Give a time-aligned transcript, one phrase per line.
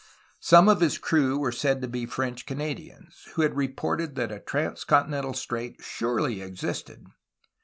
[0.39, 4.39] Some of his crew were said to be French Canadians, who had reported that a
[4.39, 7.05] trans continental strait surely existed.